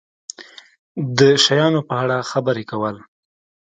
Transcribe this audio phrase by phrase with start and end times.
[1.17, 2.95] د شیانو په اړه خبرې کول